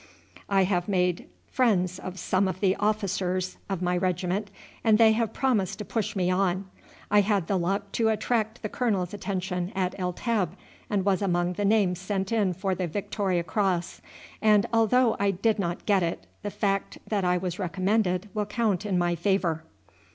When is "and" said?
4.83-4.97, 10.89-11.05, 14.41-14.65